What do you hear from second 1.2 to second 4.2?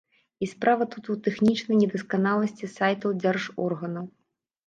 тэхнічнай недасканаласці сайтаў дзяржорганаў.